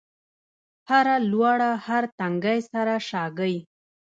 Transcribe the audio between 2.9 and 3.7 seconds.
شاګۍ